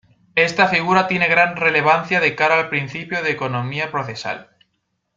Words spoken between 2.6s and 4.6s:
principio de economía procesal.